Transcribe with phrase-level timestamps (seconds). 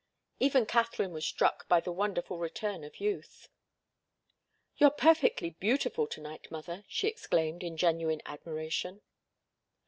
[0.39, 3.49] Even Katharine was struck by the wonderful return of youth.
[4.77, 9.03] "You're perfectly beautiful to night, mother!" she exclaimed, in genuine admiration.